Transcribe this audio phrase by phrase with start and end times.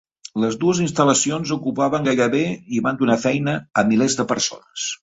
[0.43, 2.43] Les dues instal·lacions ocupaven gairebé...
[2.79, 4.93] i van donar feina a milers de persones.